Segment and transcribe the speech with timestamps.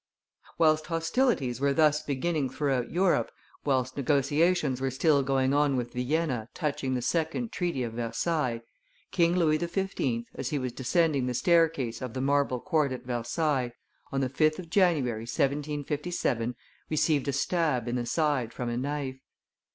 [0.57, 3.31] Whilst hostilities were thus beginning throughout Europe,
[3.63, 8.63] whilst negotiations were still going on with Vienna touching the second treaty of Versailles,
[9.11, 13.73] King Louis XV., as he was descending the staircase of the marble court at Versailles
[14.11, 16.55] on the 5th of January, 1757,
[16.89, 19.19] received a stab in the side from a knife.